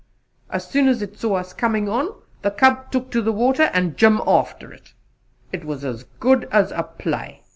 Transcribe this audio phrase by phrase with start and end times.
[0.49, 2.11] As soon as it saw us coming on,
[2.41, 4.93] the cub took to the water, and Jim after it.
[5.51, 7.43] It was as good as a play.